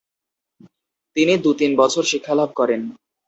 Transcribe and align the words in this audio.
তিনি 1.15 1.33
দু-তিন 1.43 1.71
বছর 1.75 2.03
শিক্ষালাভ 2.03 2.49
করেন। 2.55 2.81